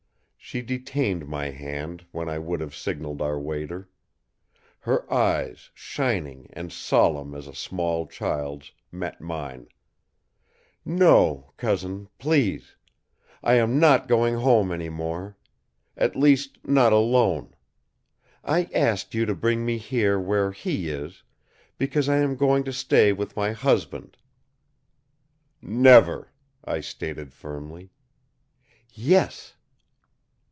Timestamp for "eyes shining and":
5.13-6.73